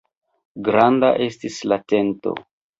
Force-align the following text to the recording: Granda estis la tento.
Granda 0.69 1.13
estis 1.27 1.61
la 1.71 1.81
tento. 1.95 2.37